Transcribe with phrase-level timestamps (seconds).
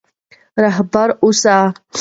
[0.63, 1.61] رهبر اوسئ.